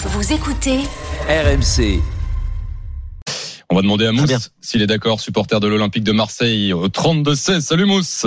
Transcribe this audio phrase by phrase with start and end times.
[0.00, 0.78] Vous écoutez
[1.28, 2.00] RMC.
[3.70, 4.12] On va demander à.
[4.12, 7.60] Mousse s'il est d'accord, supporter de l'Olympique de Marseille au 32-16.
[7.60, 8.26] Salut Mousse.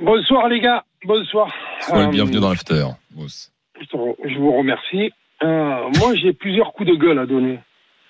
[0.00, 1.52] Bonsoir les gars, bonsoir.
[1.80, 2.86] Sois le Euh, bienvenu dans l'after.
[3.14, 3.52] Mousse.
[3.80, 5.10] Je vous remercie.
[5.42, 7.58] Euh, moi, j'ai plusieurs coups de gueule à donner.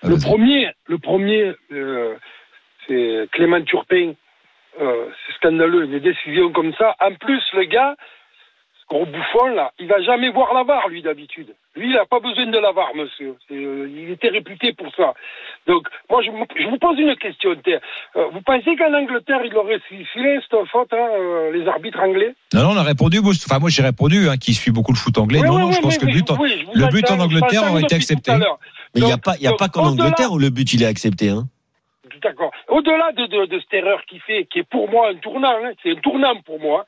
[0.03, 2.15] Ah, Le premier, le premier, euh,
[2.87, 4.13] c'est Clément Turpin.
[4.81, 6.95] Euh, c'est scandaleux, des décisions comme ça.
[7.01, 7.95] En plus, le gars,
[8.93, 11.55] gros bouffon là, il va jamais voir la VAR, lui d'habitude.
[11.75, 13.37] Lui, il n'a pas besoin de la VAR, monsieur.
[13.51, 15.15] Euh, il était réputé pour ça.
[15.67, 17.51] Donc, moi, je, vous pose une question.
[17.51, 22.35] Euh, vous pensez qu'en Angleterre, il aurait sifflé cette faute, hein, euh, les arbitres anglais?
[22.53, 23.47] Non, non, on a répondu, Boost.
[23.49, 25.41] Enfin, moi, j'ai répondu, hein, qui suit beaucoup le foot anglais.
[25.41, 27.71] Oui, non, oui, non, oui, je pense que le but, en- le but en Angleterre
[27.71, 28.33] aurait été accepté.
[28.95, 30.75] Mais il n'y a pas, il y a donc, pas qu'en Angleterre où le but
[30.75, 31.31] il est accepté.
[31.31, 31.45] Hein.
[32.23, 32.53] D'accord.
[32.69, 35.73] Au-delà de, de, de cette erreur qu'il fait, qui est pour moi un tournant, hein,
[35.83, 36.85] c'est un tournant pour moi,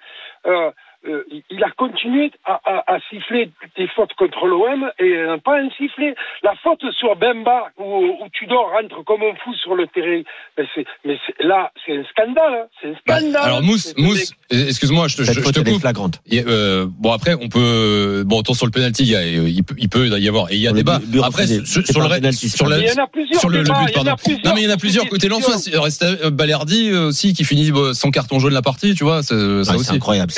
[0.46, 0.70] euh,
[1.08, 5.36] euh, il- il a continué à, à, à siffler des fautes contre l'OM et euh,
[5.38, 6.14] pas un sifflet.
[6.42, 10.22] La faute sur Bemba, où, où Tudor rentre comme un fou sur le terrain,
[10.58, 12.54] mais, c'est, mais c'est- là, c'est un scandale.
[12.54, 12.66] hein.
[12.80, 13.42] C'est un Bah, scandale.
[13.42, 15.80] alors Mousse, C'est- Mousse, excuse-moi, je, je, je te coupe.
[15.80, 16.20] flagrante.
[16.30, 19.62] Et, euh, bon après on peut bon autant sur le penalty il, y a- il,
[19.64, 21.86] peut, il peut y avoir et il y a Le débat but- après sur, C'est
[21.86, 23.70] sur pas le penalty, sur Mais il y en a plusieurs sur le, le but
[23.70, 25.56] il y en pardon a plusieurs non mais il y en a plusieurs côté Lensois
[25.56, 25.82] discussions.
[25.82, 29.22] reste euh, Balerdi euh, aussi qui finit euh, sans carton jaune la partie tu vois
[29.22, 30.32] c'est- ça Ouais, aussi c'est incroyable.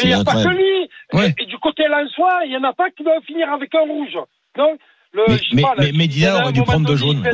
[1.16, 1.34] Ouais.
[1.38, 3.80] Et, et du côté Lensois, il n'y en a pas qui doivent finir avec un
[3.80, 4.16] rouge.
[4.58, 4.76] Non
[5.12, 7.20] le, Mais- mais- pas, mais Medina aurait dû prendre deux jaunes.
[7.20, 7.32] Ouais.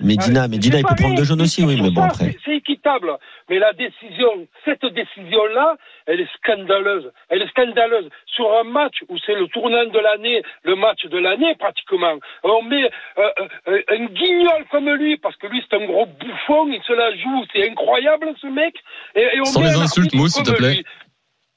[0.00, 2.36] Medina, Ouais, Medina, il peut prendre deux jaunes aussi, oui, mais bon après.
[2.44, 3.16] c'est- équitable.
[3.48, 7.10] Mais la décision, cette décision-là, elle est scandaleuse.
[7.30, 8.08] Elle est scandaleuse.
[8.26, 12.14] Sur un match où c'est le tournant de l'année, le match de l'année pratiquement,
[12.44, 12.84] on met
[13.18, 13.22] euh,
[13.68, 17.10] euh, un guignol comme lui, parce que lui c'est un gros bouffon, il se la
[17.16, 18.74] joue, c'est incroyable ce mec.
[19.14, 20.74] Et, et on Sans met les insultes, Mousse, s'il te plaît.
[20.74, 20.84] lui.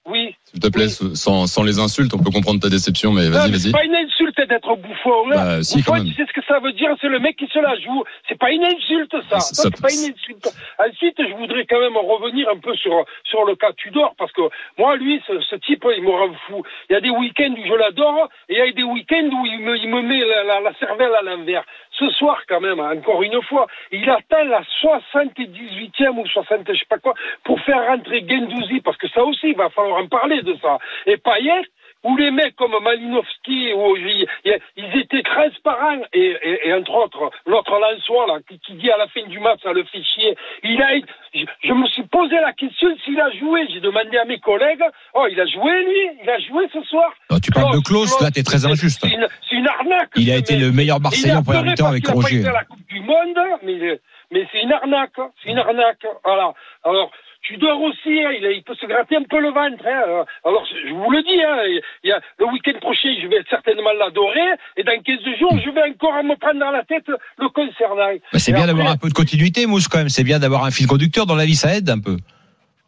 [0.10, 0.36] Oui.
[0.46, 3.60] s'il te plaît sans, sans les insultes on peut comprendre ta déception mais vas-y vas-y
[3.60, 5.28] C'est pas une insulte d'être bouffon.
[5.30, 7.60] Bah, si, bouffon, tu sais ce que ça veut dire C'est le mec qui se
[7.60, 8.04] la joue.
[8.28, 9.40] C'est pas une insulte, ça.
[9.40, 10.48] Ça- Ça, ça- c'est pas une insulte.
[10.78, 14.42] Ensuite, je voudrais quand même revenir un peu sur, sur le cas Tudor, parce que
[14.78, 16.64] moi, lui, ce, ce type, il me rend fou.
[16.90, 19.46] Il y a des week-ends où je l'adore, et il y a des week-ends où
[19.46, 21.64] il me, il me met la, la, la cervelle à l'envers.
[21.92, 26.86] Ce soir, quand même, encore une fois, il atteint la 78e ou 60, je sais
[26.90, 27.14] pas quoi,
[27.44, 30.78] pour faire rentrer Gendouzi, parce que ça aussi, il va falloir en parler de ça.
[31.06, 31.62] Et Payet,
[32.04, 34.28] où les mecs comme Malinowski, où ils,
[34.76, 39.08] étaient transparents, et, et, et entre autres, l'autre Lançois, là, qui, qui dit à la
[39.08, 40.96] fin du match, ça le fait chier, il a,
[41.34, 44.84] je, je me suis posé la question s'il a joué, j'ai demandé à mes collègues,
[45.14, 47.12] oh, il a joué, lui, il a joué ce soir?
[47.30, 49.02] Non, tu parles de Klaus, là, t'es très injuste.
[49.02, 50.10] C'est une, arnaque.
[50.16, 52.40] Il a été le meilleur Il Marseillais a en première mi-temps avec a Roger.
[52.40, 54.00] été à la Coupe du Monde, mais,
[54.32, 55.18] mais c'est une arnaque.
[55.44, 56.06] C'est une arnaque.
[56.24, 56.54] Voilà.
[56.84, 57.12] Alors,
[57.42, 59.84] tu dors aussi, hein, il, peut se gratter un peu le ventre.
[59.86, 60.26] hein.
[60.46, 63.92] Alors, je vous le dis, hein, il y a, le week-end prochain, je vais certainement
[63.98, 68.14] l'adorer, et dans 15 jours, je vais encore me prendre dans la tête le concernant.
[68.32, 70.10] Bah, c'est bien après- d'avoir un peu de continuité, Mousse, quand même.
[70.10, 72.18] C'est bien d'avoir un fil conducteur dans la vie, ça aide un peu.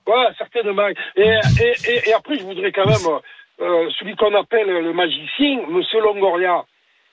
[0.05, 0.87] Ouais, certainement.
[1.15, 1.31] Et, et,
[1.89, 3.19] et, et après, je voudrais quand même,
[3.61, 6.63] euh, celui qu'on appelle le magicien, Monsieur Longoria.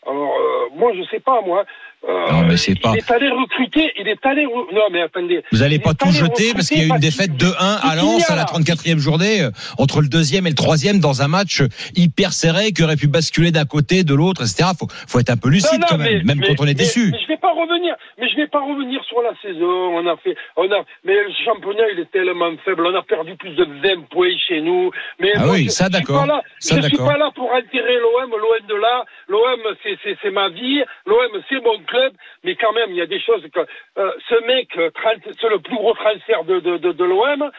[0.06, 1.64] Alors, euh, moi, je sais pas, moi.
[2.08, 4.44] Euh, Non, mais c'est pas- Il est allé recruter, il est allé.
[4.46, 5.42] Non, mais attendez.
[5.52, 7.76] Vous allez Il pas tout jeter parce qu'il y a eu une défaite Baptiste- 2-1
[7.76, 8.64] à Lens à la Vignal.
[8.64, 11.62] 34e journée euh, entre le deuxième et le troisième dans un match
[11.94, 14.70] hyper serré qui aurait pu basculer d'un côté, de l'autre, etc.
[14.78, 16.66] Faut, faut être un peu lucide Non, non, quand même, mais- même mais- quand on
[16.66, 17.10] est mais- déçu.
[17.12, 17.94] Mais je vais pas revenir.
[18.18, 19.68] Mais je vais pas revenir sur la saison.
[19.98, 22.86] On a fait, on a, mais le championnat il est tellement faible.
[22.86, 24.90] On a perdu plus de 20 points chez nous.
[25.20, 26.24] Mais Ah moi, oui, je- ça, je d'accord.
[26.60, 29.04] Ça, je suis pas là pour enterrer l'OM, loin de là.
[29.30, 30.82] L'OM c'est ma vie.
[31.06, 32.12] L'OM c'est mon club.
[32.44, 33.60] Mais quand même il y a des choses que
[33.98, 37.50] euh, ce mec, euh, 30 c'est le plus gros transfert de de de, l'OM.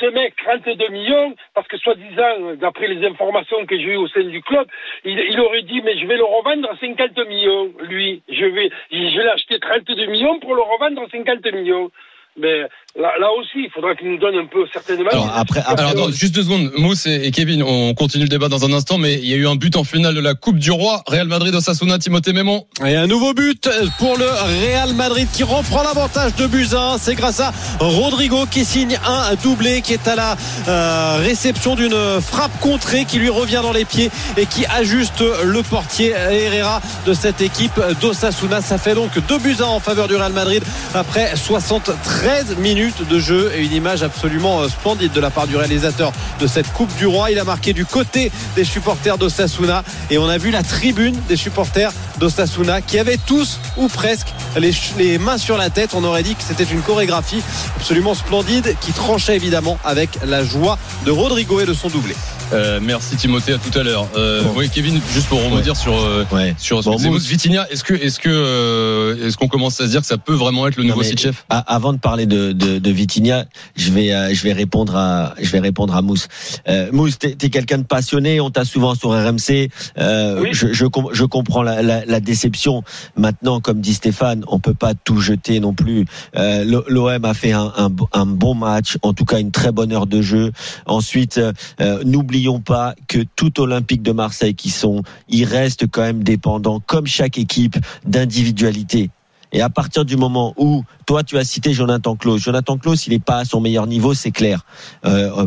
[0.00, 4.24] Ce mec 32 millions parce que soi-disant d'après les informations que j'ai eues au sein
[4.24, 4.66] du club,
[5.04, 7.72] il, il aurait dit mais je vais le revendre à 50 millions.
[7.80, 11.90] Lui, je vais, je vais l'acheter 32 millions pour le revendre à 50 millions.
[12.38, 12.60] Mais
[12.96, 15.10] là, là aussi, il faudra qu'il nous donne un peu certainement.
[15.10, 16.70] Alors, après- après- Alors, attends, juste deux secondes.
[16.78, 19.46] Mousse et Kevin, on continue le débat dans un instant, mais il y a eu
[19.48, 21.02] un but en finale de la Coupe du Roi.
[21.06, 22.66] Real Madrid, Osasuna, Timothée Mémon.
[22.86, 23.68] Et un nouveau but
[23.98, 24.26] pour le
[24.64, 26.96] Real Madrid qui reprend l'avantage de Buzyn.
[26.98, 30.36] C'est grâce à Rodrigo qui signe un doublé qui est à la
[30.68, 35.62] euh, réception d'une frappe contrée qui lui revient dans les pieds et qui ajuste le
[35.62, 38.60] portier Herrera de cette équipe d'Osasuna.
[38.62, 40.62] Ça fait donc deux buts à en faveur du Real Madrid
[40.94, 45.56] après 73 minutes de jeu et une image absolument euh, splendide de la part du
[45.56, 47.30] réalisateur de cette Coupe du Roi.
[47.30, 51.36] Il a marqué du côté des supporters d'Osasuna et on a vu la tribune des
[51.36, 55.90] supporters d'Osasuna qui avaient tous ou presque les, mains sur la tête.
[55.94, 57.42] On aurait dit que c'était une chorégraphie
[57.76, 62.14] absolument splendide qui tranchait évidemment avec la joie de Rodrigo et de son doublé.
[62.52, 64.08] Euh, merci Timothée, à tout à l'heure.
[64.16, 64.54] Euh, Bon.
[64.56, 66.52] Oui, Kevin, juste pour rebondir sur euh, Ouais.
[66.58, 70.06] sur Bon, Vitinha, est-ce que est-ce que euh, est-ce qu'on commence à se dire que
[70.06, 73.44] ça peut vraiment être le nouveau Sitchef A- Avant de parler de, de, de Vitinha,
[73.76, 76.26] je vais, euh, je vais répondre à, je vais répondre à Mousse.
[76.68, 78.40] Euh, Mousse, t'es es, quelqu'un de passionné.
[78.40, 79.70] On t'a souvent sur RMC.
[79.98, 80.48] Euh, Oui.
[80.52, 82.82] je, je, com- je comprends la, la, la déception.
[83.16, 86.04] Maintenant, comme dit Stéphane, on peut pas tout jeter non plus.
[86.36, 87.90] Euh, L'OM a fait un,
[88.26, 90.52] bon match, en tout cas une très bonne heure de jeu.
[90.86, 96.02] Ensuite, euh, euh, n'oublions pas que tout Olympique de Marseille qui sont, ils restent quand
[96.02, 99.10] même dépendants, comme chaque équipe, d'individualité.
[99.52, 103.10] Et à partir du moment où toi tu as cité Jonathan Klaus, Jonathan Klaus il
[103.10, 104.64] n'est pas à son meilleur niveau, c'est clair.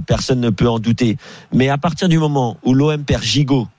[0.05, 1.15] Personne ne peut en douter.
[1.53, 3.69] Mais à partir du moment où l'OM perd Gigot,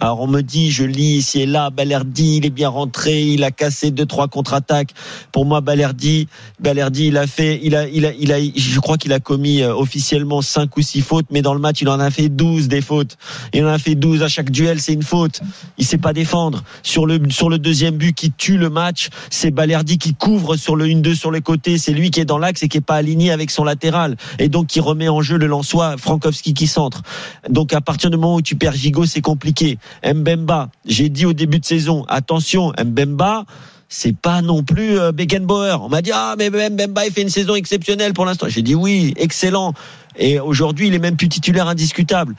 [0.00, 3.44] alors on me dit, je lis ici et là, Balerdi, il est bien rentré, il
[3.44, 4.94] a cassé deux trois contre-attaques.
[5.32, 6.28] Pour moi, Balerdi,
[6.60, 10.40] Balerdi, il a fait, il a, il a, je crois qu'il a commis euh, officiellement
[10.40, 13.18] cinq ou six fautes, mais dans le match, il en a fait 12 des fautes.
[13.52, 15.42] Il en a fait 12 à chaque duel, c'est une faute.
[15.76, 16.64] Il sait pas défendre.
[16.82, 20.74] Sur le, sur le deuxième but qui tue le match, c'est Balerdi qui couvre sur
[20.74, 21.76] le 1-2 sur les côtés.
[21.76, 24.16] C'est lui qui est dans l'axe et qui est pas aligné avec son latéral.
[24.38, 27.02] Et donc, qui remet en jeu le Lensois, Frankowski qui centre.
[27.50, 29.78] Donc, à partir du moment où tu perds Gigot, c'est compliqué.
[30.04, 33.44] Mbemba, j'ai dit au début de saison, attention, Mbemba,
[33.88, 35.76] c'est pas non plus euh, Beckenbauer.
[35.82, 38.48] On m'a dit ah mais Mbemba il fait une saison exceptionnelle pour l'instant.
[38.48, 39.74] J'ai dit oui, excellent.
[40.16, 42.34] Et aujourd'hui, il est même plus titulaire indiscutable.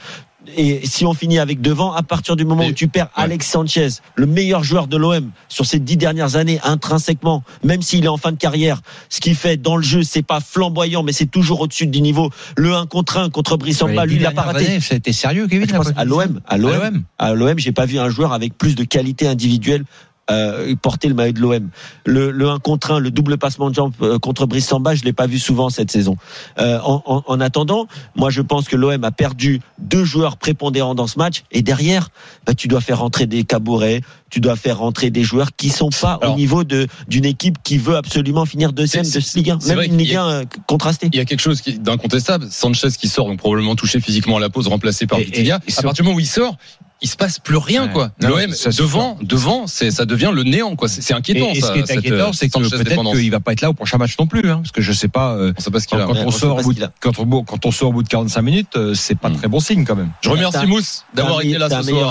[0.56, 3.46] Et si on finit avec devant, à partir du moment Mais- où tu perds Alex
[3.46, 8.08] Sanchez, le meilleur joueur de l'OM sur ces dix dernières années, intrinsèquement, même s'il est
[8.08, 11.26] en fin de carrière, ce qu'il fait dans le jeu, c'est pas flamboyant, mais c'est
[11.26, 12.30] toujours au-dessus du niveau.
[12.56, 14.80] Le 1 contre 1 contre Brissamba, lui, il a pas raté.
[14.80, 15.68] C'était sérieux, Kevin.
[15.68, 18.74] Je pense à l'OM, à l'OM, à l'OM, j'ai pas vu un joueur avec plus
[18.74, 19.84] de qualité individuelle
[20.30, 21.68] euh, porter le maillot de l'OM.
[22.06, 25.12] Le, le 1 contre 1, le double passement de jambes euh, contre Brissamba, je l'ai
[25.12, 26.16] pas vu souvent cette saison.
[26.58, 27.86] Euh, en, en, en attendant,
[28.16, 32.08] moi je pense que l'OM a perdu deux joueurs prépondérants dans ce match et derrière,
[32.46, 34.00] bah, tu dois faire rentrer des cabourets,
[34.34, 37.58] tu dois faire rentrer des joueurs qui sont pas Alors- au niveau de d'une équipe
[37.62, 40.24] qui veut absolument finir deuxième de ce Ligue 1, c'est même une Ligue y a-
[40.24, 41.08] 1 euh, contrastée.
[41.12, 42.48] Il y a quelque chose d'incontestable.
[42.50, 45.56] Sanchez qui sort, donc probablement touché physiquement à la pause, remplacé par Vitinha.
[45.56, 46.56] À partir du moment où il sort,
[47.02, 47.92] il se passe plus rien, Ouais.
[47.92, 48.10] quoi.
[48.20, 50.88] L'OM devant, devant, c'est ça devient le néant, quoi.
[50.88, 51.50] C'est Et, inquiétant.
[51.52, 53.70] et ce ça, qui est inquiétant, euh, c'est que peut-être qu'il va pas être là
[53.70, 55.34] au prochain match non plus, hein, parce que je sais pas.
[55.34, 56.06] euh, On sait pas ce qu'il a.
[56.06, 58.40] quand, on sort au bout de, quand, on, quand on sort au bout de 45
[58.42, 59.36] minutes, euh, c'est pas Mm.
[59.36, 60.10] très bon signe quand même.
[60.22, 62.10] Je remercie Mousse d'avoir été là ce soir.